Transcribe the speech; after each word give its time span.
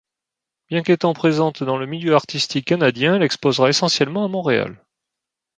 Bien 0.69 0.81
qu'étant 0.81 1.13
présente 1.13 1.61
dans 1.61 1.77
le 1.77 1.85
milieu 1.85 2.15
artistique 2.15 2.65
canadien, 2.65 3.13
elle 3.17 3.21
exposera 3.21 3.69
essentiellement 3.69 4.25
à 4.25 4.29
Montréal. 4.29 4.83